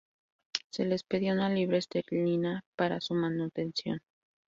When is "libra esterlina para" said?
1.47-2.99